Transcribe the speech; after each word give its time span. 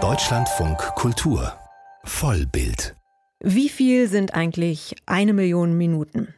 Deutschlandfunk 0.00 0.78
Kultur 0.94 1.52
Vollbild 2.04 2.94
Wie 3.40 3.68
viel 3.68 4.06
sind 4.06 4.34
eigentlich 4.34 4.94
eine 5.06 5.32
Million 5.32 5.76
Minuten? 5.76 6.32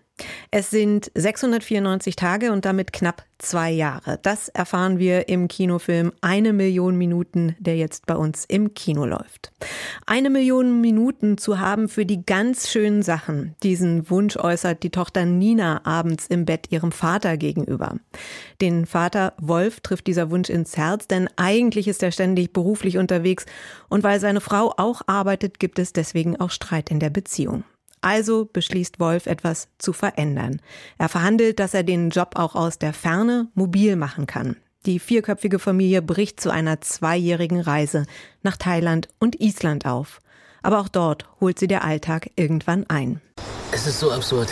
Es 0.51 0.71
sind 0.71 1.11
694 1.14 2.17
Tage 2.17 2.53
und 2.53 2.64
damit 2.64 2.93
knapp 2.93 3.25
zwei 3.38 3.71
Jahre. 3.71 4.19
Das 4.23 4.48
erfahren 4.48 4.98
wir 4.98 5.29
im 5.29 5.48
Kinofilm 5.48 6.12
Eine 6.21 6.53
Million 6.53 6.96
Minuten, 6.96 7.57
der 7.59 7.77
jetzt 7.77 8.07
bei 8.07 8.14
uns 8.14 8.45
im 8.45 8.75
Kino 8.75 9.05
läuft. 9.05 9.52
Eine 10.06 10.30
Million 10.30 10.80
Minuten 10.80 11.38
zu 11.38 11.59
haben 11.59 11.88
für 11.88 12.06
die 12.06 12.25
ganz 12.25 12.69
schönen 12.69 13.02
Sachen. 13.02 13.55
Diesen 13.62 14.11
Wunsch 14.11 14.37
äußert 14.37 14.83
die 14.83 14.91
Tochter 14.91 15.25
Nina 15.25 15.84
abends 15.84 16.27
im 16.27 16.45
Bett 16.45 16.66
ihrem 16.71 16.93
Vater 16.93 17.37
gegenüber. 17.37 17.96
Den 18.61 18.87
Vater 18.87 19.34
Wolf 19.39 19.80
trifft 19.80 20.07
dieser 20.07 20.30
Wunsch 20.30 20.50
ins 20.50 20.77
Herz, 20.77 21.07
denn 21.07 21.29
eigentlich 21.37 21.89
ist 21.89 22.02
er 22.02 22.12
ständig 22.12 22.52
beruflich 22.52 22.98
unterwegs 22.98 23.46
und 23.88 24.02
weil 24.02 24.21
seine 24.21 24.41
Frau 24.41 24.74
auch 24.77 25.02
arbeitet, 25.07 25.59
gibt 25.59 25.79
es 25.79 25.93
deswegen 25.93 26.38
auch 26.38 26.51
Streit 26.51 26.91
in 26.91 27.01
der 27.01 27.10
Beziehung. 27.10 27.65
Also 28.00 28.48
beschließt 28.50 28.98
Wolf, 28.98 29.27
etwas 29.27 29.68
zu 29.78 29.92
verändern. 29.92 30.60
Er 30.96 31.09
verhandelt, 31.09 31.59
dass 31.60 31.74
er 31.74 31.82
den 31.82 32.10
Job 32.10 32.32
auch 32.34 32.54
aus 32.54 32.78
der 32.78 32.95
Ferne 32.95 33.48
mobil 33.54 33.96
machen 33.96 34.26
kann. 34.26 34.56
Die 34.86 34.98
vierköpfige 34.98 35.59
Familie 35.59 36.00
bricht 36.00 36.40
zu 36.40 36.50
einer 36.50 36.80
zweijährigen 36.80 37.60
Reise 37.60 38.06
nach 38.42 38.56
Thailand 38.56 39.09
und 39.18 39.38
Island 39.38 39.84
auf. 39.84 40.20
Aber 40.62 40.80
auch 40.80 40.88
dort 40.88 41.26
holt 41.40 41.59
sie 41.59 41.66
der 41.66 41.84
Alltag 41.84 42.30
irgendwann 42.36 42.88
ein. 42.88 43.20
Es 43.73 43.86
ist 43.86 44.01
so 44.01 44.10
absurd. 44.10 44.48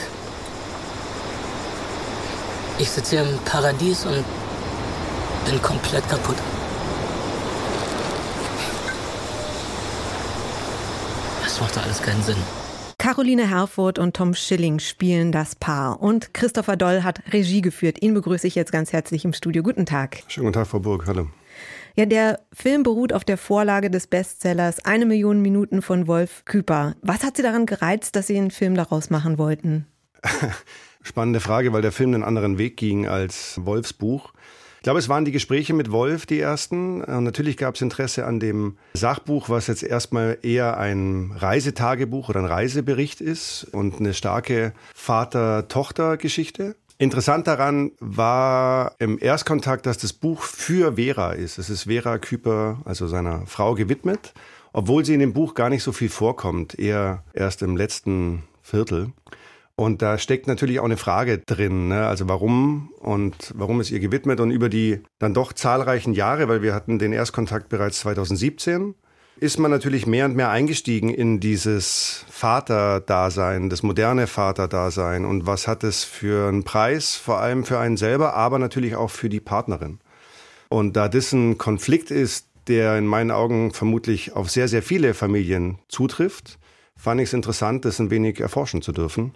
Ich 2.78 2.90
sitze 2.90 3.16
hier 3.16 3.28
im 3.28 3.38
Paradies 3.44 4.04
und 4.04 4.24
bin 5.46 5.60
komplett 5.62 6.06
kaputt. 6.08 6.36
Das 11.42 11.60
macht 11.60 11.78
alles 11.78 12.02
keinen 12.02 12.22
Sinn. 12.22 12.57
Caroline 12.98 13.48
Herfurth 13.48 14.00
und 14.00 14.16
Tom 14.16 14.34
Schilling 14.34 14.80
spielen 14.80 15.30
das 15.30 15.54
Paar 15.54 16.02
und 16.02 16.34
Christopher 16.34 16.76
Doll 16.76 17.04
hat 17.04 17.22
Regie 17.32 17.60
geführt. 17.60 18.02
Ihn 18.02 18.12
begrüße 18.12 18.46
ich 18.48 18.56
jetzt 18.56 18.72
ganz 18.72 18.92
herzlich 18.92 19.24
im 19.24 19.32
Studio. 19.32 19.62
Guten 19.62 19.86
Tag. 19.86 20.24
Schönen 20.26 20.46
guten 20.46 20.54
Tag, 20.54 20.66
Frau 20.66 20.80
Burg. 20.80 21.06
Hallo. 21.06 21.28
Ja, 21.94 22.06
der 22.06 22.40
Film 22.52 22.82
beruht 22.82 23.12
auf 23.12 23.24
der 23.24 23.38
Vorlage 23.38 23.88
des 23.88 24.08
Bestsellers 24.08 24.84
Eine 24.84 25.06
Million 25.06 25.40
Minuten 25.40 25.80
von 25.80 26.08
Wolf 26.08 26.44
Küper. 26.44 26.96
Was 27.00 27.22
hat 27.22 27.36
Sie 27.36 27.42
daran 27.42 27.66
gereizt, 27.66 28.16
dass 28.16 28.26
Sie 28.26 28.36
einen 28.36 28.50
Film 28.50 28.74
daraus 28.74 29.10
machen 29.10 29.38
wollten? 29.38 29.86
Spannende 31.02 31.38
Frage, 31.38 31.72
weil 31.72 31.82
der 31.82 31.92
Film 31.92 32.14
einen 32.14 32.24
anderen 32.24 32.58
Weg 32.58 32.76
ging 32.76 33.06
als 33.06 33.60
Wolfs 33.64 33.92
Buch. 33.92 34.32
Ich 34.88 34.90
glaube, 34.90 35.00
es 35.00 35.10
waren 35.10 35.26
die 35.26 35.32
Gespräche 35.32 35.74
mit 35.74 35.92
Wolf 35.92 36.24
die 36.24 36.40
ersten. 36.40 37.04
Und 37.04 37.24
natürlich 37.24 37.58
gab 37.58 37.74
es 37.74 37.82
Interesse 37.82 38.24
an 38.24 38.40
dem 38.40 38.78
Sachbuch, 38.94 39.50
was 39.50 39.66
jetzt 39.66 39.82
erstmal 39.82 40.38
eher 40.40 40.78
ein 40.78 41.30
Reisetagebuch 41.36 42.30
oder 42.30 42.40
ein 42.40 42.46
Reisebericht 42.46 43.20
ist 43.20 43.66
und 43.70 44.00
eine 44.00 44.14
starke 44.14 44.72
Vater-Tochter-Geschichte. 44.94 46.74
Interessant 46.96 47.46
daran 47.46 47.90
war 48.00 48.94
im 48.98 49.18
Erstkontakt, 49.20 49.84
dass 49.84 49.98
das 49.98 50.14
Buch 50.14 50.40
für 50.40 50.94
Vera 50.94 51.32
ist. 51.32 51.58
Es 51.58 51.68
ist 51.68 51.82
Vera 51.82 52.16
Küper, 52.16 52.78
also 52.86 53.08
seiner 53.08 53.46
Frau, 53.46 53.74
gewidmet, 53.74 54.32
obwohl 54.72 55.04
sie 55.04 55.12
in 55.12 55.20
dem 55.20 55.34
Buch 55.34 55.52
gar 55.52 55.68
nicht 55.68 55.82
so 55.82 55.92
viel 55.92 56.08
vorkommt, 56.08 56.78
eher 56.78 57.24
erst 57.34 57.60
im 57.60 57.76
letzten 57.76 58.44
Viertel. 58.62 59.12
Und 59.78 60.02
da 60.02 60.18
steckt 60.18 60.48
natürlich 60.48 60.80
auch 60.80 60.86
eine 60.86 60.96
Frage 60.96 61.38
drin, 61.38 61.86
ne? 61.86 62.08
also 62.08 62.28
warum 62.28 62.90
und 62.98 63.52
warum 63.54 63.80
ist 63.80 63.92
ihr 63.92 64.00
gewidmet 64.00 64.40
und 64.40 64.50
über 64.50 64.68
die 64.68 65.02
dann 65.20 65.34
doch 65.34 65.52
zahlreichen 65.52 66.14
Jahre, 66.14 66.48
weil 66.48 66.62
wir 66.62 66.74
hatten 66.74 66.98
den 66.98 67.12
Erstkontakt 67.12 67.68
bereits 67.68 68.00
2017, 68.00 68.96
ist 69.38 69.60
man 69.60 69.70
natürlich 69.70 70.04
mehr 70.04 70.24
und 70.24 70.34
mehr 70.34 70.50
eingestiegen 70.50 71.10
in 71.10 71.38
dieses 71.38 72.24
Vaterdasein, 72.28 73.70
das 73.70 73.84
moderne 73.84 74.26
Vaterdasein 74.26 75.24
und 75.24 75.46
was 75.46 75.68
hat 75.68 75.84
es 75.84 76.02
für 76.02 76.48
einen 76.48 76.64
Preis, 76.64 77.14
vor 77.14 77.38
allem 77.38 77.64
für 77.64 77.78
einen 77.78 77.96
selber, 77.96 78.34
aber 78.34 78.58
natürlich 78.58 78.96
auch 78.96 79.10
für 79.10 79.28
die 79.28 79.38
Partnerin. 79.38 80.00
Und 80.70 80.96
da 80.96 81.08
das 81.08 81.32
ein 81.32 81.56
Konflikt 81.56 82.10
ist, 82.10 82.48
der 82.66 82.98
in 82.98 83.06
meinen 83.06 83.30
Augen 83.30 83.72
vermutlich 83.72 84.34
auf 84.34 84.50
sehr, 84.50 84.66
sehr 84.66 84.82
viele 84.82 85.14
Familien 85.14 85.78
zutrifft, 85.86 86.58
fand 86.96 87.20
ich 87.20 87.28
es 87.28 87.32
interessant, 87.32 87.84
das 87.84 88.00
ein 88.00 88.10
wenig 88.10 88.40
erforschen 88.40 88.82
zu 88.82 88.90
dürfen 88.90 89.34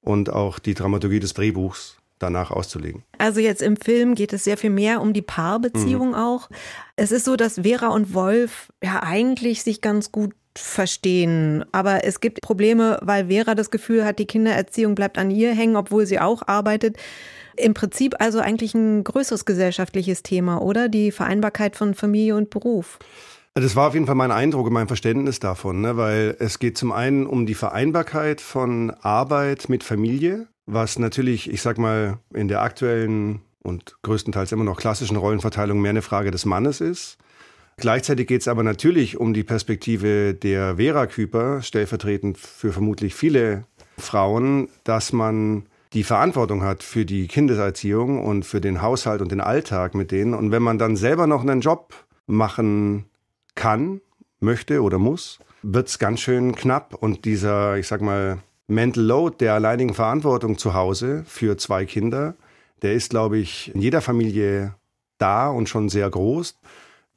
und 0.00 0.30
auch 0.30 0.58
die 0.58 0.74
Dramaturgie 0.74 1.20
des 1.20 1.34
Drehbuchs 1.34 1.98
danach 2.18 2.50
auszulegen. 2.50 3.04
Also 3.18 3.40
jetzt 3.40 3.62
im 3.62 3.76
Film 3.76 4.14
geht 4.14 4.32
es 4.32 4.44
sehr 4.44 4.56
viel 4.56 4.70
mehr 4.70 5.00
um 5.00 5.12
die 5.12 5.22
Paarbeziehung 5.22 6.08
mhm. 6.08 6.14
auch. 6.14 6.48
Es 6.96 7.12
ist 7.12 7.24
so, 7.24 7.36
dass 7.36 7.60
Vera 7.62 7.88
und 7.88 8.14
Wolf 8.14 8.72
ja 8.82 9.02
eigentlich 9.02 9.62
sich 9.62 9.80
ganz 9.80 10.10
gut 10.10 10.34
verstehen. 10.56 11.64
Aber 11.72 12.04
es 12.04 12.20
gibt 12.20 12.40
Probleme, 12.40 12.98
weil 13.02 13.28
Vera 13.28 13.54
das 13.54 13.70
Gefühl 13.70 14.04
hat, 14.04 14.18
die 14.18 14.26
Kindererziehung 14.26 14.94
bleibt 14.94 15.18
an 15.18 15.30
ihr 15.30 15.54
hängen, 15.54 15.76
obwohl 15.76 16.06
sie 16.06 16.18
auch 16.18 16.46
arbeitet. 16.46 16.96
Im 17.56 17.74
Prinzip 17.74 18.16
also 18.20 18.40
eigentlich 18.40 18.74
ein 18.74 19.04
größeres 19.04 19.44
gesellschaftliches 19.44 20.22
Thema, 20.22 20.62
oder? 20.62 20.88
Die 20.88 21.10
Vereinbarkeit 21.10 21.76
von 21.76 21.94
Familie 21.94 22.36
und 22.36 22.50
Beruf. 22.50 22.98
Das 23.60 23.74
war 23.74 23.88
auf 23.88 23.94
jeden 23.94 24.06
Fall 24.06 24.14
mein 24.14 24.30
Eindruck 24.30 24.68
und 24.68 24.72
mein 24.72 24.86
Verständnis 24.86 25.40
davon, 25.40 25.80
ne? 25.80 25.96
weil 25.96 26.36
es 26.38 26.60
geht 26.60 26.78
zum 26.78 26.92
einen 26.92 27.26
um 27.26 27.44
die 27.44 27.54
Vereinbarkeit 27.54 28.40
von 28.40 28.90
Arbeit 29.00 29.68
mit 29.68 29.82
Familie, 29.82 30.46
was 30.66 31.00
natürlich, 31.00 31.50
ich 31.50 31.60
sag 31.60 31.76
mal, 31.76 32.18
in 32.32 32.46
der 32.46 32.62
aktuellen 32.62 33.40
und 33.64 33.96
größtenteils 34.02 34.52
immer 34.52 34.62
noch 34.62 34.78
klassischen 34.78 35.16
Rollenverteilung 35.16 35.80
mehr 35.80 35.90
eine 35.90 36.02
Frage 36.02 36.30
des 36.30 36.44
Mannes 36.44 36.80
ist. 36.80 37.18
Gleichzeitig 37.78 38.28
geht 38.28 38.42
es 38.42 38.48
aber 38.48 38.62
natürlich 38.62 39.18
um 39.18 39.34
die 39.34 39.42
Perspektive 39.42 40.34
der 40.34 40.76
Vera 40.76 41.06
Küper, 41.06 41.60
stellvertretend 41.60 42.38
für 42.38 42.72
vermutlich 42.72 43.16
viele 43.16 43.64
Frauen, 43.96 44.68
dass 44.84 45.12
man 45.12 45.66
die 45.94 46.04
Verantwortung 46.04 46.62
hat 46.62 46.84
für 46.84 47.04
die 47.04 47.26
Kindeserziehung 47.26 48.24
und 48.24 48.44
für 48.44 48.60
den 48.60 48.82
Haushalt 48.82 49.20
und 49.20 49.32
den 49.32 49.40
Alltag 49.40 49.96
mit 49.96 50.12
denen. 50.12 50.34
Und 50.34 50.52
wenn 50.52 50.62
man 50.62 50.78
dann 50.78 50.94
selber 50.94 51.26
noch 51.26 51.42
einen 51.42 51.60
Job 51.60 51.94
machen 52.28 53.06
kann, 53.58 54.00
möchte 54.40 54.82
oder 54.82 54.98
muss, 54.98 55.40
wird 55.62 55.88
es 55.88 55.98
ganz 55.98 56.20
schön 56.20 56.54
knapp. 56.54 56.94
Und 56.94 57.24
dieser, 57.24 57.76
ich 57.76 57.88
sag 57.88 58.00
mal, 58.00 58.38
Mental 58.68 59.02
Load 59.02 59.36
der 59.40 59.54
alleinigen 59.54 59.94
Verantwortung 59.94 60.56
zu 60.58 60.74
Hause 60.74 61.24
für 61.26 61.56
zwei 61.58 61.84
Kinder, 61.84 62.34
der 62.82 62.94
ist, 62.94 63.10
glaube 63.10 63.38
ich, 63.38 63.74
in 63.74 63.80
jeder 63.80 64.00
Familie 64.00 64.74
da 65.18 65.48
und 65.48 65.68
schon 65.68 65.88
sehr 65.88 66.08
groß. 66.08 66.56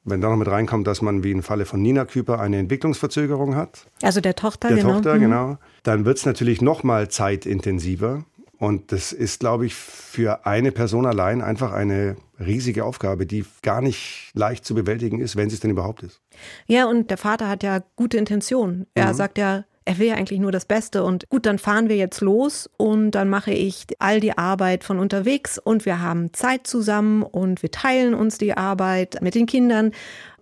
Wenn 0.04 0.20
da 0.20 0.30
noch 0.30 0.36
mit 0.36 0.48
reinkommt, 0.48 0.88
dass 0.88 1.00
man 1.00 1.22
wie 1.22 1.30
im 1.30 1.44
Falle 1.44 1.64
von 1.64 1.80
Nina 1.80 2.04
Küper 2.04 2.40
eine 2.40 2.58
Entwicklungsverzögerung 2.58 3.54
hat. 3.54 3.86
Also 4.02 4.20
der 4.20 4.34
Tochter, 4.34 4.68
der 4.68 4.78
genau. 4.78 4.94
Tochter, 4.94 5.14
mhm. 5.14 5.20
genau. 5.20 5.58
Dann 5.84 6.04
wird 6.04 6.18
es 6.18 6.26
natürlich 6.26 6.60
noch 6.60 6.82
mal 6.82 7.08
zeitintensiver. 7.08 8.24
Und 8.62 8.92
das 8.92 9.10
ist, 9.10 9.40
glaube 9.40 9.66
ich, 9.66 9.74
für 9.74 10.46
eine 10.46 10.70
Person 10.70 11.04
allein 11.04 11.42
einfach 11.42 11.72
eine 11.72 12.14
riesige 12.38 12.84
Aufgabe, 12.84 13.26
die 13.26 13.44
gar 13.62 13.80
nicht 13.80 14.30
leicht 14.34 14.64
zu 14.64 14.76
bewältigen 14.76 15.18
ist, 15.18 15.34
wenn 15.34 15.50
sie 15.50 15.54
es 15.54 15.60
denn 15.60 15.72
überhaupt 15.72 16.04
ist. 16.04 16.20
Ja, 16.68 16.86
und 16.86 17.10
der 17.10 17.18
Vater 17.18 17.48
hat 17.48 17.64
ja 17.64 17.82
gute 17.96 18.18
Intentionen. 18.18 18.86
Er 18.94 19.08
mhm. 19.08 19.14
sagt 19.14 19.38
ja, 19.38 19.64
er 19.84 19.98
will 19.98 20.06
ja 20.06 20.14
eigentlich 20.14 20.38
nur 20.38 20.52
das 20.52 20.64
Beste 20.64 21.02
und 21.02 21.28
gut, 21.28 21.44
dann 21.44 21.58
fahren 21.58 21.88
wir 21.88 21.96
jetzt 21.96 22.20
los 22.20 22.70
und 22.76 23.10
dann 23.10 23.28
mache 23.28 23.50
ich 23.50 23.84
all 23.98 24.20
die 24.20 24.38
Arbeit 24.38 24.84
von 24.84 25.00
unterwegs 25.00 25.58
und 25.58 25.84
wir 25.84 26.00
haben 26.00 26.32
Zeit 26.32 26.64
zusammen 26.64 27.24
und 27.24 27.64
wir 27.64 27.72
teilen 27.72 28.14
uns 28.14 28.38
die 28.38 28.56
Arbeit 28.56 29.20
mit 29.22 29.34
den 29.34 29.46
Kindern. 29.46 29.90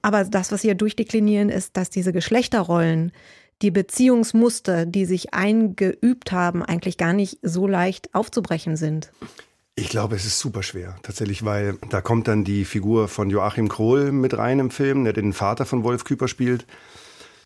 Aber 0.02 0.24
das, 0.24 0.52
was 0.52 0.60
sie 0.60 0.68
ja 0.68 0.74
durchdeklinieren, 0.74 1.48
ist, 1.48 1.78
dass 1.78 1.88
diese 1.88 2.12
Geschlechterrollen 2.12 3.12
die 3.62 3.70
Beziehungsmuster, 3.70 4.86
die 4.86 5.04
sich 5.04 5.34
eingeübt 5.34 6.32
haben, 6.32 6.64
eigentlich 6.64 6.96
gar 6.96 7.12
nicht 7.12 7.38
so 7.42 7.66
leicht 7.66 8.14
aufzubrechen 8.14 8.76
sind? 8.76 9.12
Ich 9.74 9.88
glaube, 9.88 10.16
es 10.16 10.26
ist 10.26 10.38
super 10.38 10.62
schwer, 10.62 10.96
tatsächlich, 11.02 11.44
weil 11.44 11.78
da 11.88 12.00
kommt 12.00 12.28
dann 12.28 12.44
die 12.44 12.64
Figur 12.64 13.08
von 13.08 13.30
Joachim 13.30 13.68
Krohl 13.68 14.12
mit 14.12 14.36
rein 14.36 14.58
im 14.58 14.70
Film, 14.70 15.04
der 15.04 15.12
den 15.12 15.32
Vater 15.32 15.64
von 15.64 15.84
Wolf 15.84 16.04
Küper 16.04 16.28
spielt. 16.28 16.66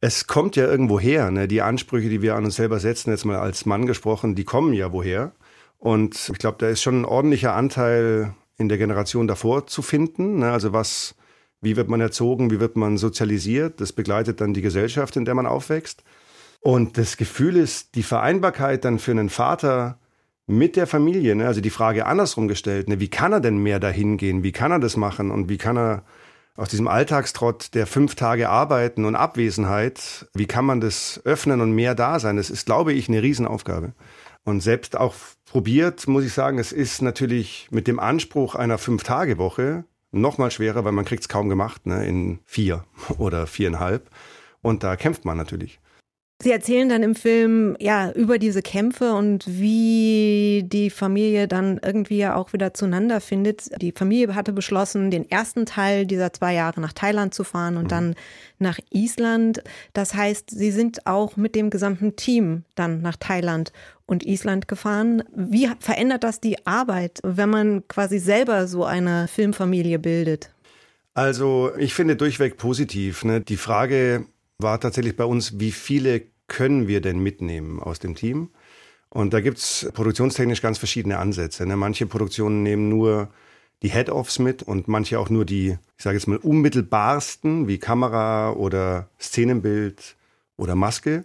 Es 0.00 0.26
kommt 0.26 0.56
ja 0.56 0.66
irgendwo 0.66 0.98
her, 0.98 1.30
ne? 1.30 1.48
die 1.48 1.62
Ansprüche, 1.62 2.08
die 2.08 2.22
wir 2.22 2.34
an 2.34 2.44
uns 2.44 2.56
selber 2.56 2.80
setzen, 2.80 3.10
jetzt 3.10 3.24
mal 3.24 3.36
als 3.36 3.66
Mann 3.66 3.86
gesprochen, 3.86 4.34
die 4.34 4.44
kommen 4.44 4.72
ja 4.72 4.92
woher. 4.92 5.32
Und 5.78 6.30
ich 6.32 6.38
glaube, 6.38 6.56
da 6.58 6.68
ist 6.68 6.82
schon 6.82 7.02
ein 7.02 7.04
ordentlicher 7.04 7.54
Anteil 7.54 8.34
in 8.56 8.68
der 8.68 8.78
Generation 8.78 9.26
davor 9.26 9.66
zu 9.66 9.82
finden. 9.82 10.38
Ne? 10.38 10.50
Also 10.50 10.72
was 10.72 11.14
wie 11.64 11.76
wird 11.76 11.88
man 11.88 12.00
erzogen? 12.00 12.50
Wie 12.50 12.60
wird 12.60 12.76
man 12.76 12.96
sozialisiert? 12.98 13.80
Das 13.80 13.92
begleitet 13.92 14.40
dann 14.40 14.54
die 14.54 14.62
Gesellschaft, 14.62 15.16
in 15.16 15.24
der 15.24 15.34
man 15.34 15.46
aufwächst. 15.46 16.04
Und 16.60 16.96
das 16.96 17.16
Gefühl 17.16 17.56
ist, 17.56 17.94
die 17.94 18.02
Vereinbarkeit 18.02 18.84
dann 18.84 18.98
für 18.98 19.10
einen 19.10 19.28
Vater 19.28 19.98
mit 20.46 20.76
der 20.76 20.86
Familie, 20.86 21.34
ne? 21.34 21.46
also 21.46 21.60
die 21.60 21.70
Frage 21.70 22.06
andersrum 22.06 22.48
gestellt, 22.48 22.88
ne? 22.88 23.00
wie 23.00 23.08
kann 23.08 23.32
er 23.32 23.40
denn 23.40 23.58
mehr 23.58 23.80
dahin 23.80 24.16
gehen? 24.16 24.42
Wie 24.42 24.52
kann 24.52 24.72
er 24.72 24.78
das 24.78 24.96
machen? 24.96 25.30
Und 25.30 25.48
wie 25.48 25.58
kann 25.58 25.76
er 25.76 26.04
aus 26.56 26.68
diesem 26.68 26.88
Alltagstrott 26.88 27.74
der 27.74 27.86
fünf 27.86 28.14
Tage 28.14 28.48
Arbeiten 28.48 29.04
und 29.04 29.16
Abwesenheit, 29.16 30.26
wie 30.34 30.46
kann 30.46 30.64
man 30.64 30.80
das 30.80 31.20
öffnen 31.24 31.60
und 31.60 31.72
mehr 31.72 31.94
da 31.94 32.20
sein? 32.20 32.36
Das 32.36 32.50
ist, 32.50 32.66
glaube 32.66 32.92
ich, 32.92 33.08
eine 33.08 33.22
Riesenaufgabe. 33.22 33.92
Und 34.44 34.60
selbst 34.60 34.96
auch 34.96 35.14
probiert, 35.46 36.06
muss 36.06 36.24
ich 36.24 36.32
sagen, 36.32 36.58
es 36.58 36.70
ist 36.70 37.02
natürlich 37.02 37.68
mit 37.70 37.88
dem 37.88 37.98
Anspruch 37.98 38.54
einer 38.54 38.78
Fünf-Tage-Woche 38.78 39.84
noch 40.14 40.38
mal 40.38 40.50
schwerer, 40.50 40.84
weil 40.84 40.92
man 40.92 41.04
kriegt 41.04 41.22
es 41.22 41.28
kaum 41.28 41.48
gemacht, 41.48 41.86
ne, 41.86 42.06
in 42.06 42.38
vier 42.44 42.84
oder 43.18 43.46
viereinhalb. 43.46 44.10
Und 44.62 44.82
da 44.82 44.96
kämpft 44.96 45.24
man 45.24 45.36
natürlich. 45.36 45.80
Sie 46.42 46.50
erzählen 46.50 46.88
dann 46.88 47.02
im 47.02 47.14
Film 47.14 47.76
ja 47.78 48.10
über 48.10 48.38
diese 48.38 48.60
Kämpfe 48.60 49.14
und 49.14 49.44
wie 49.46 50.64
die 50.66 50.90
Familie 50.90 51.46
dann 51.48 51.80
irgendwie 51.82 52.18
ja 52.18 52.34
auch 52.34 52.52
wieder 52.52 52.74
zueinander 52.74 53.20
findet. 53.20 53.70
Die 53.80 53.92
Familie 53.92 54.34
hatte 54.34 54.52
beschlossen, 54.52 55.10
den 55.10 55.30
ersten 55.30 55.64
Teil 55.64 56.06
dieser 56.06 56.32
zwei 56.32 56.52
Jahre 56.52 56.80
nach 56.80 56.92
Thailand 56.92 57.32
zu 57.32 57.44
fahren 57.44 57.76
und 57.76 57.84
mhm. 57.84 57.88
dann 57.88 58.14
nach 58.58 58.78
Island. 58.90 59.62
Das 59.92 60.14
heißt, 60.14 60.50
Sie 60.50 60.72
sind 60.72 61.06
auch 61.06 61.36
mit 61.36 61.54
dem 61.54 61.70
gesamten 61.70 62.16
Team 62.16 62.64
dann 62.74 63.00
nach 63.00 63.16
Thailand 63.16 63.72
und 64.06 64.24
Island 64.24 64.68
gefahren. 64.68 65.22
Wie 65.34 65.68
verändert 65.78 66.24
das 66.24 66.40
die 66.40 66.66
Arbeit, 66.66 67.20
wenn 67.22 67.50
man 67.50 67.88
quasi 67.88 68.18
selber 68.18 68.66
so 68.66 68.84
eine 68.84 69.28
Filmfamilie 69.28 69.98
bildet? 69.98 70.50
Also 71.14 71.70
ich 71.78 71.94
finde 71.94 72.16
durchweg 72.16 72.56
positiv. 72.56 73.24
Ne? 73.24 73.40
Die 73.40 73.56
Frage 73.56 74.26
war 74.58 74.80
tatsächlich 74.80 75.16
bei 75.16 75.24
uns, 75.24 75.58
wie 75.60 75.72
viele 75.72 76.22
können 76.48 76.88
wir 76.88 77.00
denn 77.00 77.20
mitnehmen 77.20 77.80
aus 77.80 77.98
dem 77.98 78.14
Team? 78.14 78.50
Und 79.08 79.32
da 79.32 79.40
gibt 79.40 79.58
es 79.58 79.88
produktionstechnisch 79.94 80.60
ganz 80.60 80.78
verschiedene 80.78 81.18
Ansätze. 81.18 81.64
Ne? 81.66 81.76
Manche 81.76 82.06
Produktionen 82.06 82.64
nehmen 82.64 82.88
nur 82.88 83.28
die 83.82 83.90
Head-Offs 83.90 84.40
mit 84.40 84.62
und 84.62 84.88
manche 84.88 85.18
auch 85.20 85.30
nur 85.30 85.44
die, 85.44 85.78
ich 85.96 86.02
sage 86.02 86.16
jetzt 86.16 86.26
mal, 86.26 86.38
unmittelbarsten, 86.38 87.68
wie 87.68 87.78
Kamera 87.78 88.52
oder 88.52 89.08
Szenenbild 89.20 90.16
oder 90.56 90.74
Maske. 90.74 91.24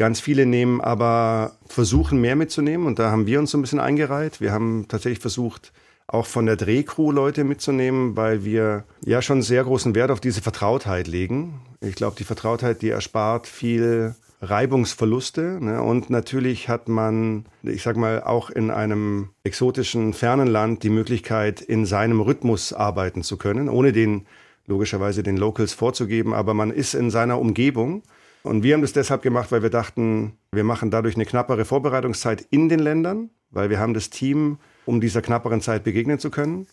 Ganz 0.00 0.18
viele 0.18 0.46
nehmen 0.46 0.80
aber, 0.80 1.58
versuchen 1.66 2.22
mehr 2.22 2.34
mitzunehmen 2.34 2.86
und 2.86 2.98
da 2.98 3.10
haben 3.10 3.26
wir 3.26 3.38
uns 3.38 3.50
so 3.50 3.58
ein 3.58 3.60
bisschen 3.60 3.80
eingereiht. 3.80 4.40
Wir 4.40 4.50
haben 4.50 4.86
tatsächlich 4.88 5.18
versucht, 5.18 5.74
auch 6.06 6.24
von 6.24 6.46
der 6.46 6.56
Drehcrew 6.56 7.12
Leute 7.12 7.44
mitzunehmen, 7.44 8.16
weil 8.16 8.42
wir 8.42 8.84
ja 9.04 9.20
schon 9.20 9.42
sehr 9.42 9.62
großen 9.62 9.94
Wert 9.94 10.10
auf 10.10 10.18
diese 10.18 10.40
Vertrautheit 10.40 11.06
legen. 11.06 11.60
Ich 11.82 11.96
glaube, 11.96 12.16
die 12.18 12.24
Vertrautheit, 12.24 12.80
die 12.80 12.88
erspart 12.88 13.46
viel 13.46 14.14
Reibungsverluste. 14.40 15.58
Ne? 15.60 15.82
Und 15.82 16.08
natürlich 16.08 16.70
hat 16.70 16.88
man, 16.88 17.44
ich 17.62 17.82
sag 17.82 17.98
mal, 17.98 18.22
auch 18.22 18.48
in 18.48 18.70
einem 18.70 19.28
exotischen, 19.44 20.14
fernen 20.14 20.48
Land 20.48 20.82
die 20.82 20.88
Möglichkeit, 20.88 21.60
in 21.60 21.84
seinem 21.84 22.22
Rhythmus 22.22 22.72
arbeiten 22.72 23.22
zu 23.22 23.36
können, 23.36 23.68
ohne 23.68 23.92
den 23.92 24.26
logischerweise 24.66 25.22
den 25.22 25.36
Locals 25.36 25.74
vorzugeben, 25.74 26.32
aber 26.32 26.54
man 26.54 26.70
ist 26.70 26.94
in 26.94 27.10
seiner 27.10 27.38
Umgebung. 27.38 28.02
Und 28.42 28.62
wir 28.62 28.74
haben 28.74 28.82
das 28.82 28.92
deshalb 28.92 29.22
gemacht, 29.22 29.52
weil 29.52 29.62
wir 29.62 29.70
dachten, 29.70 30.38
wir 30.52 30.64
machen 30.64 30.90
dadurch 30.90 31.14
eine 31.14 31.26
knappere 31.26 31.64
Vorbereitungszeit 31.64 32.46
in 32.50 32.68
den 32.68 32.80
Ländern, 32.80 33.30
weil 33.50 33.70
wir 33.70 33.78
haben 33.78 33.94
das 33.94 34.10
Team 34.10 34.58
um 34.86 35.00
dieser 35.00 35.22
knapperen 35.22 35.60
Zeit 35.60 35.84
begegnen 35.84 36.18
zu 36.18 36.30
können. 36.30 36.66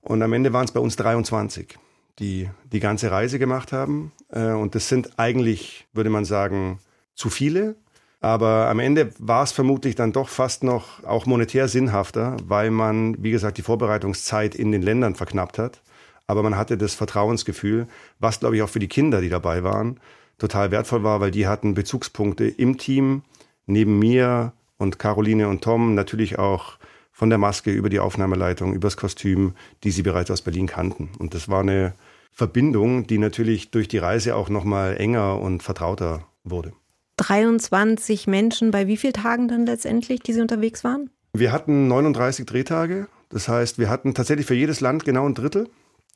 Und 0.00 0.22
am 0.22 0.32
Ende 0.32 0.52
waren 0.52 0.64
es 0.64 0.72
bei 0.72 0.80
uns 0.80 0.96
23, 0.96 1.76
die 2.18 2.48
die 2.72 2.80
ganze 2.80 3.10
Reise 3.10 3.38
gemacht 3.38 3.72
haben. 3.72 4.12
Äh, 4.30 4.52
und 4.52 4.74
das 4.74 4.88
sind 4.88 5.18
eigentlich, 5.18 5.86
würde 5.92 6.10
man 6.10 6.24
sagen, 6.24 6.78
zu 7.14 7.30
viele. 7.30 7.76
Aber 8.20 8.68
am 8.68 8.80
Ende 8.80 9.12
war 9.18 9.44
es 9.44 9.52
vermutlich 9.52 9.94
dann 9.94 10.12
doch 10.12 10.28
fast 10.28 10.64
noch 10.64 11.04
auch 11.04 11.26
monetär 11.26 11.68
sinnhafter, 11.68 12.36
weil 12.44 12.70
man, 12.70 13.22
wie 13.22 13.30
gesagt, 13.30 13.58
die 13.58 13.62
Vorbereitungszeit 13.62 14.54
in 14.54 14.72
den 14.72 14.82
Ländern 14.82 15.14
verknappt 15.14 15.58
hat. 15.58 15.82
Aber 16.26 16.42
man 16.42 16.56
hatte 16.56 16.76
das 16.76 16.94
Vertrauensgefühl, 16.94 17.86
was, 18.18 18.40
glaube 18.40 18.56
ich, 18.56 18.62
auch 18.62 18.68
für 18.68 18.80
die 18.80 18.88
Kinder, 18.88 19.20
die 19.20 19.28
dabei 19.28 19.62
waren, 19.62 20.00
total 20.38 20.70
wertvoll 20.70 21.02
war, 21.02 21.20
weil 21.20 21.30
die 21.30 21.46
hatten 21.46 21.74
Bezugspunkte 21.74 22.46
im 22.46 22.78
Team, 22.78 23.22
neben 23.66 23.98
mir 23.98 24.52
und 24.78 24.98
Caroline 24.98 25.48
und 25.48 25.62
Tom, 25.62 25.94
natürlich 25.94 26.38
auch 26.38 26.78
von 27.12 27.30
der 27.30 27.38
Maske 27.38 27.72
über 27.72 27.88
die 27.88 27.98
Aufnahmeleitung, 27.98 28.72
übers 28.74 28.96
Kostüm, 28.96 29.54
die 29.82 29.90
sie 29.90 30.02
bereits 30.02 30.30
aus 30.30 30.42
Berlin 30.42 30.68
kannten. 30.68 31.10
Und 31.18 31.34
das 31.34 31.48
war 31.48 31.60
eine 31.60 31.94
Verbindung, 32.30 33.08
die 33.08 33.18
natürlich 33.18 33.72
durch 33.72 33.88
die 33.88 33.98
Reise 33.98 34.36
auch 34.36 34.48
nochmal 34.48 34.96
enger 34.96 35.40
und 35.40 35.64
vertrauter 35.64 36.24
wurde. 36.44 36.72
23 37.16 38.28
Menschen 38.28 38.70
bei 38.70 38.86
wie 38.86 38.96
vielen 38.96 39.12
Tagen 39.14 39.48
dann 39.48 39.66
letztendlich, 39.66 40.20
die 40.20 40.32
Sie 40.32 40.40
unterwegs 40.40 40.84
waren? 40.84 41.10
Wir 41.32 41.50
hatten 41.50 41.88
39 41.88 42.46
Drehtage. 42.46 43.08
Das 43.28 43.48
heißt, 43.48 43.78
wir 43.78 43.90
hatten 43.90 44.14
tatsächlich 44.14 44.46
für 44.46 44.54
jedes 44.54 44.80
Land 44.80 45.04
genau 45.04 45.26
ein 45.26 45.34
Drittel. 45.34 45.68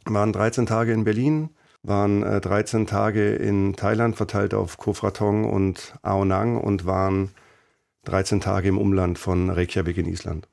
Waren 0.05 0.33
13 0.33 0.67
Tage 0.67 0.93
in 0.93 1.03
Berlin, 1.05 1.51
waren 1.83 2.23
13 2.23 2.83
äh, 2.83 2.87
Tage 2.87 3.35
in 3.35 3.75
Thailand 3.75 4.17
verteilt 4.17 4.55
auf 4.55 4.79
Koh 4.79 4.95
Phrantong 4.95 5.45
und 5.45 5.95
Ao 6.03 6.25
Nang 6.25 6.57
und 6.57 6.87
waren 6.87 7.31
13 8.05 8.41
Tage 8.41 8.69
im 8.69 8.79
Umland 8.79 9.19
von 9.19 9.51
Reykjavik 9.51 9.97
in 9.97 10.07
Island. 10.07 10.49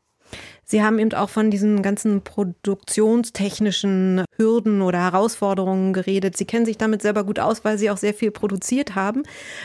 Sie 0.63 0.83
haben 0.83 0.99
eben 0.99 1.13
auch 1.13 1.31
von 1.31 1.49
diesen 1.49 1.81
ganzen 1.81 2.21
produktionstechnischen 2.21 4.23
Hürden 4.37 4.83
oder 4.83 4.99
Herausforderungen 4.99 5.93
geredet. 5.93 6.37
Sie 6.37 6.45
kennen 6.45 6.67
sich 6.67 6.77
damit 6.77 7.01
selber 7.01 7.23
gut 7.23 7.39
aus, 7.39 7.65
weil 7.65 7.79
Sie 7.79 7.89
auch 7.89 7.97
sehr 7.97 8.13
viel 8.13 8.29
produziert 8.29 8.93
haben. 8.93 9.23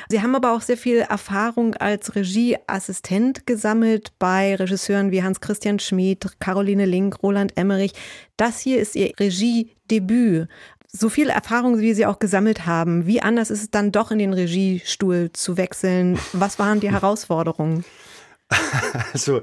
Sie 0.09 0.23
haben 0.23 0.35
aber 0.35 0.55
auch 0.55 0.63
sehr 0.63 0.79
viel 0.79 1.01
Erfahrung 1.01 1.75
als 1.75 2.15
Regieassistent 2.15 3.47
gesammelt 3.47 4.13
bei 4.19 4.55
Regisseuren 4.55 5.11
wie 5.11 5.23
Hans-Christian 5.23 5.79
Schmid, 5.79 6.41
Caroline 6.41 6.87
Link, 6.87 7.23
Roland 7.23 7.55
Emmerich. 7.59 7.93
Das 8.39 8.61
hier 8.61 8.81
ist 8.81 8.97
Ihr 8.97 9.13
Regiedebüt. 9.21 10.49
So 10.97 11.09
viel 11.09 11.29
Erfahrung, 11.29 11.81
wie 11.81 11.93
Sie 11.93 12.07
auch 12.07 12.21
gesammelt 12.21 12.67
haben, 12.67 13.05
wie 13.05 13.21
anders 13.21 13.51
ist 13.51 13.63
es 13.63 13.71
dann 13.73 13.91
doch 13.91 14.13
in 14.13 14.21
den 14.21 14.33
Regiestuhl 14.33 15.31
zu 15.33 15.57
wechseln? 15.57 16.21
Was 16.33 16.61
waren 16.61 16.79
die 16.79 16.91
Herausforderungen? 16.91 17.85
Also 19.13 19.43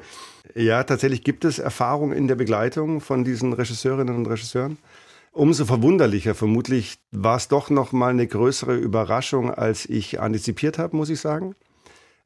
ja, 0.55 0.83
tatsächlich 0.83 1.23
gibt 1.23 1.43
es 1.43 1.59
Erfahrung 1.59 2.13
in 2.13 2.29
der 2.29 2.35
Begleitung 2.35 3.01
von 3.01 3.25
diesen 3.25 3.51
Regisseurinnen 3.51 4.15
und 4.15 4.27
Regisseuren. 4.27 4.77
Umso 5.33 5.65
verwunderlicher 5.65 6.35
vermutlich 6.35 6.99
war 7.11 7.35
es 7.35 7.49
doch 7.49 7.69
noch 7.69 7.91
mal 7.91 8.11
eine 8.11 8.27
größere 8.27 8.75
Überraschung, 8.75 9.53
als 9.53 9.85
ich 9.85 10.21
antizipiert 10.21 10.77
habe, 10.77 10.95
muss 10.95 11.09
ich 11.09 11.19
sagen. 11.19 11.55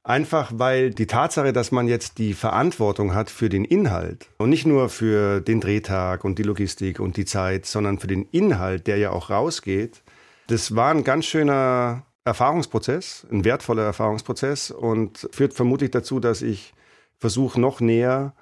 Einfach 0.05 0.51
weil 0.53 0.91
die 0.91 1.07
Tatsache, 1.07 1.51
dass 1.51 1.71
man 1.71 1.87
jetzt 1.87 2.19
die 2.19 2.35
Verantwortung 2.35 3.15
hat 3.15 3.31
für 3.31 3.49
den 3.49 3.65
Inhalt 3.65 4.29
und 4.37 4.51
nicht 4.51 4.67
nur 4.67 4.89
für 4.89 5.41
den 5.41 5.59
Drehtag 5.59 6.23
und 6.23 6.37
die 6.37 6.43
Logistik 6.43 6.99
und 6.99 7.17
die 7.17 7.25
Zeit, 7.25 7.65
sondern 7.65 7.97
für 7.97 8.05
den 8.05 8.27
Inhalt, 8.29 8.85
der 8.85 8.97
ja 8.97 9.09
auch 9.09 9.31
rausgeht, 9.31 10.03
das 10.45 10.75
war 10.75 10.91
ein 10.91 11.03
ganz 11.03 11.25
schöner 11.25 12.03
Erfahrungsprozess, 12.23 13.25
ein 13.31 13.45
wertvoller 13.45 13.81
Erfahrungsprozess 13.81 14.69
und 14.69 15.27
führt 15.31 15.55
vermutlich 15.55 15.89
dazu, 15.89 16.19
dass 16.19 16.43
ich 16.43 16.75
versuche 17.17 17.59
noch 17.59 17.81
näher 17.81 18.35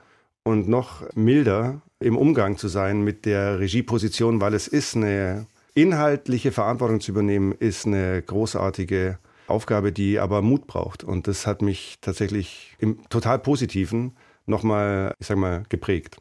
und 0.44 0.68
noch 0.68 1.04
milder 1.16 1.82
im 2.02 2.18
Umgang 2.18 2.58
zu 2.58 2.68
sein 2.68 3.04
mit 3.04 3.24
der 3.24 3.60
Regieposition, 3.60 4.42
weil 4.42 4.54
es 4.54 4.68
ist 4.68 4.98
eine 4.98 5.48
inhaltliche 5.76 6.52
Verantwortung 6.52 7.00
zu 7.00 7.12
übernehmen, 7.12 7.54
ist 7.54 7.88
eine 7.88 8.22
großartige 8.22 9.18
Aufgabe, 9.48 9.92
die 9.92 10.20
aber 10.20 10.42
Mut 10.42 10.68
braucht. 10.68 11.04
Und 11.04 11.28
das 11.28 11.48
hat 11.48 11.62
mich 11.62 11.98
tatsächlich 12.02 12.76
im 12.80 13.08
total 13.10 13.40
Positiven 13.40 14.14
nochmal, 14.46 15.14
ich 15.20 15.28
sag 15.28 15.38
mal, 15.38 15.64
geprägt. 15.70 16.18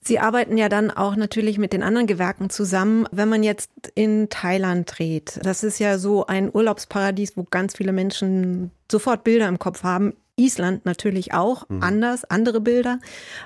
Sie 0.00 0.18
arbeiten 0.18 0.56
ja 0.56 0.70
dann 0.70 0.90
auch 0.90 1.16
natürlich 1.16 1.58
mit 1.58 1.72
den 1.72 1.82
anderen 1.82 2.06
Gewerken 2.06 2.48
zusammen. 2.48 3.06
Wenn 3.12 3.28
man 3.28 3.42
jetzt 3.42 3.70
in 3.94 4.30
Thailand 4.30 4.90
dreht, 4.96 5.38
das 5.42 5.62
ist 5.62 5.78
ja 5.78 5.98
so 5.98 6.26
ein 6.26 6.50
Urlaubsparadies, 6.50 7.36
wo 7.36 7.44
ganz 7.44 7.76
viele 7.76 7.92
Menschen 7.92 8.70
sofort 8.90 9.22
Bilder 9.22 9.48
im 9.48 9.58
Kopf 9.58 9.82
haben. 9.82 10.14
Island 10.36 10.86
natürlich 10.86 11.34
auch, 11.34 11.68
mhm. 11.68 11.82
anders, 11.82 12.24
andere 12.24 12.60
Bilder. 12.60 13.00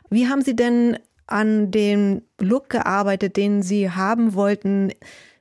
Wie 0.09 0.29
haben 0.29 0.43
Sie 0.43 0.55
denn 0.55 0.99
an 1.27 1.71
dem 1.71 2.23
Look 2.39 2.69
gearbeitet, 2.69 3.37
den 3.37 3.63
Sie 3.63 3.91
haben 3.91 4.35
wollten? 4.35 4.93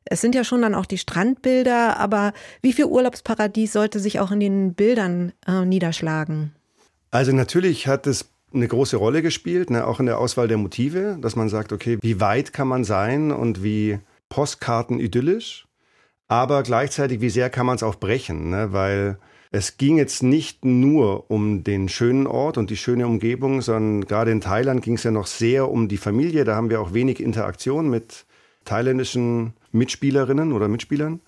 Es 0.05 0.21
sind 0.21 0.35
ja 0.35 0.43
schon 0.43 0.61
dann 0.61 0.75
auch 0.75 0.85
die 0.85 0.97
Strandbilder, 0.97 1.97
aber 1.97 2.33
wie 2.61 2.73
viel 2.73 2.85
Urlaubsparadies 2.85 3.73
sollte 3.73 3.99
sich 3.99 4.19
auch 4.19 4.31
in 4.31 4.39
den 4.39 4.73
Bildern 4.73 5.31
äh, 5.47 5.65
niederschlagen? 5.65 6.53
Also 7.11 7.31
natürlich 7.33 7.87
hat 7.87 8.07
es 8.07 8.29
eine 8.53 8.67
große 8.67 8.97
Rolle 8.97 9.21
gespielt, 9.21 9.69
ne, 9.69 9.85
auch 9.85 9.99
in 9.99 10.05
der 10.05 10.17
Auswahl 10.17 10.47
der 10.47 10.57
Motive, 10.57 11.17
dass 11.21 11.35
man 11.35 11.49
sagt, 11.49 11.71
okay, 11.71 11.97
wie 12.01 12.19
weit 12.19 12.53
kann 12.53 12.67
man 12.67 12.83
sein 12.83 13.31
und 13.31 13.63
wie 13.63 13.99
Postkarten 14.29 14.99
idyllisch, 14.99 15.67
aber 16.27 16.63
gleichzeitig, 16.63 17.21
wie 17.21 17.29
sehr 17.29 17.49
kann 17.49 17.65
man 17.65 17.75
es 17.75 17.83
auch 17.83 17.95
brechen, 17.95 18.49
ne, 18.49 18.73
weil 18.73 19.17
es 19.51 19.77
ging 19.77 19.97
jetzt 19.97 20.23
nicht 20.23 20.63
nur 20.63 21.29
um 21.29 21.65
den 21.65 21.89
schönen 21.89 22.25
Ort 22.25 22.57
und 22.57 22.69
die 22.69 22.77
schöne 22.77 23.05
Umgebung, 23.05 23.61
sondern 23.61 24.07
gerade 24.07 24.31
in 24.31 24.39
Thailand 24.39 24.81
ging 24.81 24.93
es 24.95 25.03
ja 25.03 25.11
noch 25.11 25.27
sehr 25.27 25.69
um 25.69 25.89
die 25.89 25.97
Familie. 25.97 26.45
Da 26.45 26.55
haben 26.55 26.69
wir 26.69 26.79
auch 26.79 26.93
wenig 26.93 27.19
Interaktion 27.19 27.89
mit 27.89 28.25
thailändischen 28.63 29.53
Mitspielerinnen 29.71 30.53
oder 30.53 30.67
Mitspielern. 30.67 31.21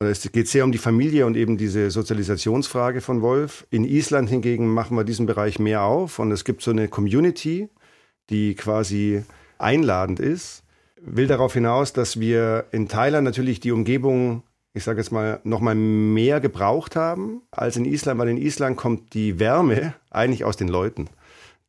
Es 0.00 0.30
geht 0.32 0.48
sehr 0.48 0.64
um 0.64 0.72
die 0.72 0.78
Familie 0.78 1.24
und 1.24 1.36
eben 1.36 1.56
diese 1.56 1.90
Sozialisationsfrage 1.90 3.00
von 3.00 3.22
Wolf. 3.22 3.66
In 3.70 3.84
Island 3.84 4.28
hingegen 4.28 4.68
machen 4.68 4.96
wir 4.96 5.04
diesen 5.04 5.26
Bereich 5.26 5.58
mehr 5.58 5.82
auf 5.82 6.18
und 6.18 6.32
es 6.32 6.44
gibt 6.44 6.62
so 6.62 6.72
eine 6.72 6.88
Community, 6.88 7.68
die 8.28 8.54
quasi 8.54 9.22
einladend 9.58 10.20
ist. 10.20 10.62
Will 11.00 11.26
darauf 11.26 11.54
hinaus, 11.54 11.92
dass 11.92 12.18
wir 12.18 12.66
in 12.72 12.88
Thailand 12.88 13.24
natürlich 13.24 13.60
die 13.60 13.72
Umgebung 13.72 14.42
ich 14.74 14.82
sage 14.82 15.00
jetzt 15.00 15.12
mal, 15.12 15.40
noch 15.44 15.60
mal 15.60 15.76
mehr 15.76 16.40
gebraucht 16.40 16.96
haben 16.96 17.42
als 17.52 17.76
in 17.76 17.84
Island, 17.84 18.18
weil 18.18 18.28
in 18.28 18.36
Island 18.36 18.76
kommt 18.76 19.14
die 19.14 19.38
Wärme 19.38 19.94
eigentlich 20.10 20.44
aus 20.44 20.56
den 20.56 20.68
Leuten, 20.68 21.08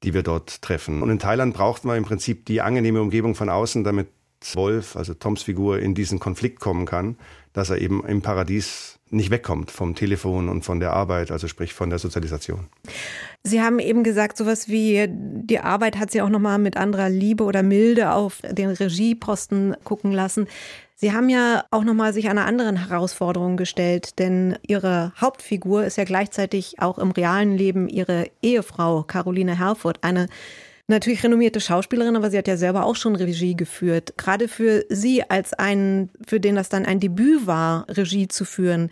die 0.03 0.15
wir 0.15 0.24
dort 0.24 0.63
treffen. 0.63 1.03
Und 1.03 1.12
in 1.12 1.20
Thailand 1.20 1.53
braucht 1.53 1.86
man 1.86 1.98
im 1.98 2.03
Prinzip 2.03 2.46
die 2.46 2.62
angenehme 2.62 3.01
Umgebung 3.01 3.36
von 3.36 3.50
außen, 3.50 3.84
damit 3.84 4.08
Wolf, 4.54 4.96
also 4.96 5.14
Toms 5.14 5.44
Figur, 5.44 5.80
in 5.80 5.96
diesen 5.96 6.20
Konflikt 6.20 6.60
kommen 6.60 6.86
kann, 6.86 7.18
dass 7.54 7.70
er 7.70 7.80
eben 7.80 8.06
im 8.06 8.22
Paradies 8.22 9.00
nicht 9.10 9.32
wegkommt 9.32 9.72
vom 9.72 9.96
Telefon 9.96 10.50
und 10.50 10.66
von 10.66 10.80
der 10.80 10.94
Arbeit, 10.94 11.32
also 11.32 11.48
sprich 11.48 11.74
von 11.74 11.90
der 11.90 12.00
Sozialisation. 12.00 12.68
Sie 13.44 13.62
haben 13.62 13.80
eben 13.80 14.04
gesagt, 14.04 14.38
sowas 14.38 14.68
wie 14.68 15.08
die 15.10 15.60
Arbeit 15.60 15.98
hat 15.98 16.12
Sie 16.12 16.22
auch 16.22 16.30
nochmal 16.30 16.60
mit 16.60 16.75
anderer 16.75 17.10
Liebe 17.10 17.44
oder 17.44 17.64
Milde 17.64 18.12
auf 18.12 18.42
den 18.50 18.70
Regieposten 18.70 19.75
gucken 19.84 20.12
lassen. 20.12 20.48
Sie 20.98 21.12
haben 21.12 21.30
ja 21.30 21.66
auch 21.72 21.84
nochmal 21.84 22.14
sich 22.14 22.30
einer 22.30 22.46
anderen 22.46 22.88
Herausforderung 22.88 23.58
gestellt, 23.58 24.18
denn 24.18 24.58
Ihre 24.66 25.12
Hauptfigur 25.20 25.86
ist 25.86 25.98
ja 25.98 26.04
gleichzeitig 26.04 26.80
auch 26.80 26.98
im 26.98 27.12
realen 27.12 27.58
Leben 27.58 27.88
Ihre 27.88 28.28
Ehefrau 28.42 29.04
Caroline 29.04 29.60
Herfurth, 29.60 30.04
eine 30.04 30.28
natürlich 30.88 31.24
renommierte 31.24 31.60
Schauspielerin, 31.60 32.15
aber 32.15 32.30
sie 32.30 32.38
hat 32.38 32.48
ja 32.48 32.58
selber 32.58 32.86
auch 32.86 32.96
schon 32.96 33.15
Regie 33.15 33.56
geführt. 33.56 34.13
Gerade 34.18 34.48
für 34.48 34.86
Sie 34.89 35.24
als 35.30 35.54
einen, 35.54 36.12
für 36.25 36.39
den 36.39 36.56
das 36.56 36.70
dann 36.70 36.86
ein 36.86 37.00
Debüt 37.00 37.48
war, 37.48 37.86
Regie 37.89 38.27
zu 38.27 38.46
führen, 38.46 38.89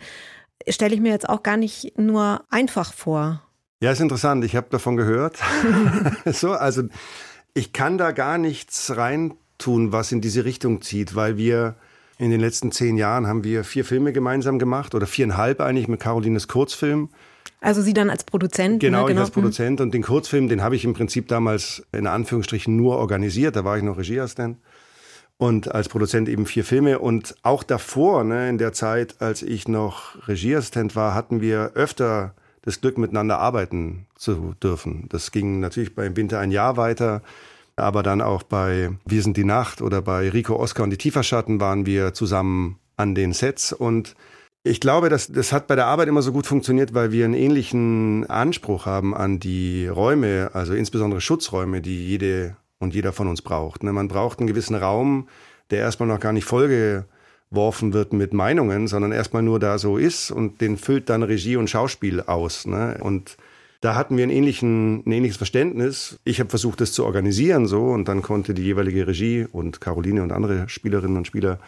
stelle 0.68 0.94
ich 0.94 1.00
mir 1.00 1.12
jetzt 1.12 1.28
auch 1.28 1.42
gar 1.42 1.56
nicht 1.56 1.98
nur 1.98 2.44
einfach 2.50 2.92
vor. 2.92 3.42
Ja, 3.80 3.92
ist 3.92 4.00
interessant. 4.00 4.44
Ich 4.44 4.56
habe 4.56 4.68
davon 4.70 4.96
gehört. 4.96 5.38
so, 6.24 6.52
also 6.52 6.82
ich 7.54 7.72
kann 7.72 7.98
da 7.98 8.12
gar 8.12 8.38
nichts 8.38 8.96
reintun, 8.96 9.92
was 9.92 10.10
in 10.10 10.20
diese 10.20 10.44
Richtung 10.44 10.82
zieht, 10.82 11.14
weil 11.14 11.36
wir 11.36 11.76
in 12.18 12.30
den 12.30 12.40
letzten 12.40 12.72
zehn 12.72 12.96
Jahren 12.96 13.26
haben 13.26 13.44
wir 13.44 13.64
vier 13.64 13.84
Filme 13.84 14.12
gemeinsam 14.12 14.58
gemacht 14.58 14.94
oder 14.94 15.06
viereinhalb 15.06 15.60
eigentlich 15.60 15.88
mit 15.88 16.00
Carolines 16.00 16.48
Kurzfilm. 16.48 17.10
Also 17.64 17.80
Sie 17.80 17.94
dann 17.94 18.10
als 18.10 18.24
Produzent? 18.24 18.80
Genau, 18.80 19.02
ne? 19.02 19.06
genau. 19.06 19.20
ich 19.22 19.24
als 19.24 19.30
mhm. 19.30 19.40
Produzent. 19.40 19.80
Und 19.80 19.94
den 19.94 20.02
Kurzfilm, 20.02 20.48
den 20.48 20.62
habe 20.62 20.76
ich 20.76 20.84
im 20.84 20.92
Prinzip 20.92 21.28
damals 21.28 21.82
in 21.92 22.06
Anführungsstrichen 22.06 22.76
nur 22.76 22.98
organisiert. 22.98 23.56
Da 23.56 23.64
war 23.64 23.78
ich 23.78 23.82
noch 23.82 23.96
Regieassistent. 23.96 24.58
Und 25.38 25.74
als 25.74 25.88
Produzent 25.88 26.28
eben 26.28 26.44
vier 26.44 26.62
Filme. 26.62 26.98
Und 26.98 27.34
auch 27.42 27.62
davor, 27.62 28.22
ne, 28.22 28.50
in 28.50 28.58
der 28.58 28.74
Zeit, 28.74 29.16
als 29.20 29.42
ich 29.42 29.66
noch 29.66 30.28
Regieassistent 30.28 30.94
war, 30.94 31.14
hatten 31.14 31.40
wir 31.40 31.72
öfter 31.74 32.34
das 32.60 32.82
Glück, 32.82 32.98
miteinander 32.98 33.38
arbeiten 33.38 34.06
zu 34.14 34.54
dürfen. 34.62 35.06
Das 35.08 35.32
ging 35.32 35.60
natürlich 35.60 35.94
beim 35.94 36.16
Winter 36.18 36.40
ein 36.40 36.50
Jahr 36.50 36.76
weiter. 36.76 37.22
Aber 37.76 38.02
dann 38.02 38.20
auch 38.20 38.42
bei 38.42 38.90
Wir 39.06 39.22
sind 39.22 39.38
die 39.38 39.44
Nacht 39.44 39.80
oder 39.80 40.02
bei 40.02 40.28
Rico 40.28 40.56
Oscar 40.56 40.82
und 40.82 40.90
die 40.90 40.98
Tieferschatten 40.98 41.60
waren 41.60 41.86
wir 41.86 42.12
zusammen 42.12 42.78
an 42.98 43.14
den 43.14 43.32
Sets 43.32 43.72
und 43.72 44.14
ich 44.66 44.80
glaube, 44.80 45.10
das, 45.10 45.30
das 45.30 45.52
hat 45.52 45.66
bei 45.66 45.76
der 45.76 45.86
Arbeit 45.86 46.08
immer 46.08 46.22
so 46.22 46.32
gut 46.32 46.46
funktioniert, 46.46 46.94
weil 46.94 47.12
wir 47.12 47.26
einen 47.26 47.34
ähnlichen 47.34 48.28
Anspruch 48.30 48.86
haben 48.86 49.14
an 49.14 49.38
die 49.38 49.86
Räume, 49.86 50.50
also 50.54 50.72
insbesondere 50.72 51.20
Schutzräume, 51.20 51.82
die 51.82 52.08
jede 52.08 52.56
und 52.78 52.94
jeder 52.94 53.12
von 53.12 53.28
uns 53.28 53.42
braucht. 53.42 53.82
Ne, 53.82 53.92
man 53.92 54.08
braucht 54.08 54.38
einen 54.38 54.46
gewissen 54.46 54.74
Raum, 54.74 55.28
der 55.70 55.80
erstmal 55.80 56.08
noch 56.08 56.18
gar 56.18 56.32
nicht 56.32 56.46
vollgeworfen 56.46 57.92
wird 57.92 58.14
mit 58.14 58.32
Meinungen, 58.32 58.88
sondern 58.88 59.12
erstmal 59.12 59.42
nur 59.42 59.60
da 59.60 59.76
so 59.76 59.98
ist 59.98 60.30
und 60.30 60.62
den 60.62 60.78
füllt 60.78 61.10
dann 61.10 61.22
Regie 61.22 61.56
und 61.56 61.68
Schauspiel 61.68 62.22
aus. 62.22 62.66
Ne? 62.66 62.96
Und 63.00 63.36
da 63.82 63.94
hatten 63.96 64.16
wir 64.16 64.24
ein, 64.24 64.30
ähnlichen, 64.30 65.06
ein 65.06 65.12
ähnliches 65.12 65.36
Verständnis. 65.36 66.18
Ich 66.24 66.40
habe 66.40 66.48
versucht, 66.48 66.80
das 66.80 66.92
zu 66.92 67.04
organisieren 67.04 67.66
so 67.66 67.84
und 67.88 68.08
dann 68.08 68.22
konnte 68.22 68.54
die 68.54 68.62
jeweilige 68.62 69.06
Regie 69.06 69.46
und 69.52 69.82
Caroline 69.82 70.22
und 70.22 70.32
andere 70.32 70.70
Spielerinnen 70.70 71.18
und 71.18 71.26
Spieler 71.26 71.58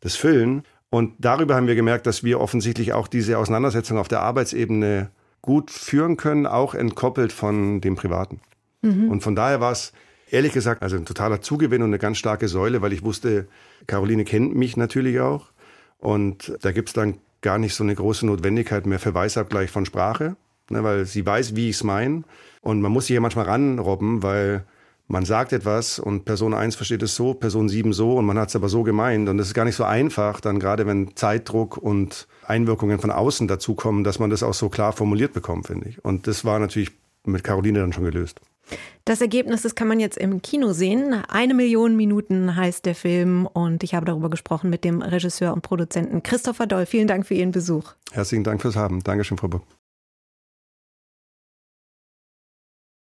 das 0.00 0.16
füllen. 0.16 0.64
Und 0.92 1.14
darüber 1.18 1.54
haben 1.54 1.68
wir 1.68 1.74
gemerkt, 1.74 2.06
dass 2.06 2.22
wir 2.22 2.38
offensichtlich 2.38 2.92
auch 2.92 3.08
diese 3.08 3.38
Auseinandersetzung 3.38 3.96
auf 3.96 4.08
der 4.08 4.20
Arbeitsebene 4.20 5.08
gut 5.40 5.70
führen 5.70 6.18
können, 6.18 6.46
auch 6.46 6.74
entkoppelt 6.74 7.32
von 7.32 7.80
dem 7.80 7.96
Privaten. 7.96 8.42
Mhm. 8.82 9.10
Und 9.10 9.22
von 9.22 9.34
daher 9.34 9.58
war 9.58 9.72
es 9.72 9.94
ehrlich 10.30 10.52
gesagt 10.52 10.82
also 10.82 10.96
ein 10.96 11.06
totaler 11.06 11.40
Zugewinn 11.40 11.80
und 11.80 11.88
eine 11.88 11.98
ganz 11.98 12.18
starke 12.18 12.46
Säule, 12.46 12.82
weil 12.82 12.92
ich 12.92 13.02
wusste, 13.02 13.48
Caroline 13.86 14.26
kennt 14.26 14.54
mich 14.54 14.76
natürlich 14.76 15.18
auch. 15.20 15.52
Und 15.96 16.58
da 16.60 16.72
gibt 16.72 16.90
es 16.90 16.92
dann 16.92 17.14
gar 17.40 17.56
nicht 17.56 17.74
so 17.74 17.82
eine 17.82 17.94
große 17.94 18.26
Notwendigkeit 18.26 18.84
mehr 18.84 18.98
für 18.98 19.14
Weißabgleich 19.14 19.70
von 19.70 19.86
Sprache, 19.86 20.36
ne, 20.68 20.84
weil 20.84 21.06
sie 21.06 21.24
weiß, 21.24 21.56
wie 21.56 21.70
ich 21.70 21.76
es 21.76 21.84
meine. 21.84 22.24
Und 22.60 22.82
man 22.82 22.92
muss 22.92 23.06
sich 23.06 23.14
ja 23.14 23.20
manchmal 23.22 23.46
ranrobben, 23.46 24.22
weil 24.22 24.66
man 25.08 25.24
sagt 25.24 25.52
etwas 25.52 25.98
und 25.98 26.24
Person 26.24 26.54
1 26.54 26.76
versteht 26.76 27.02
es 27.02 27.14
so, 27.14 27.34
Person 27.34 27.68
7 27.68 27.92
so 27.92 28.16
und 28.16 28.24
man 28.24 28.38
hat 28.38 28.48
es 28.48 28.56
aber 28.56 28.68
so 28.68 28.82
gemeint. 28.82 29.28
Und 29.28 29.38
das 29.38 29.48
ist 29.48 29.54
gar 29.54 29.64
nicht 29.64 29.76
so 29.76 29.84
einfach, 29.84 30.40
dann 30.40 30.58
gerade 30.58 30.86
wenn 30.86 31.14
Zeitdruck 31.16 31.76
und 31.76 32.28
Einwirkungen 32.46 32.98
von 32.98 33.10
außen 33.10 33.48
dazukommen, 33.48 34.04
dass 34.04 34.18
man 34.18 34.30
das 34.30 34.42
auch 34.42 34.54
so 34.54 34.68
klar 34.68 34.92
formuliert 34.92 35.32
bekommt, 35.32 35.66
finde 35.66 35.88
ich. 35.88 36.04
Und 36.04 36.26
das 36.26 36.44
war 36.44 36.58
natürlich 36.58 36.92
mit 37.24 37.44
Caroline 37.44 37.80
dann 37.80 37.92
schon 37.92 38.04
gelöst. 38.04 38.40
Das 39.04 39.20
Ergebnis, 39.20 39.62
das 39.62 39.74
kann 39.74 39.88
man 39.88 40.00
jetzt 40.00 40.16
im 40.16 40.40
Kino 40.40 40.72
sehen. 40.72 41.12
Eine 41.28 41.54
Million 41.54 41.96
Minuten 41.96 42.54
heißt 42.56 42.86
der 42.86 42.94
Film 42.94 43.46
und 43.46 43.82
ich 43.82 43.94
habe 43.94 44.06
darüber 44.06 44.30
gesprochen 44.30 44.70
mit 44.70 44.84
dem 44.84 45.02
Regisseur 45.02 45.52
und 45.52 45.62
Produzenten 45.62 46.22
Christopher 46.22 46.66
Doll. 46.66 46.86
Vielen 46.86 47.08
Dank 47.08 47.26
für 47.26 47.34
Ihren 47.34 47.50
Besuch. 47.50 47.92
Herzlichen 48.12 48.44
Dank 48.44 48.62
fürs 48.62 48.76
Haben. 48.76 49.02
Dankeschön, 49.02 49.36
Frau 49.36 49.48
Buck. 49.48 49.64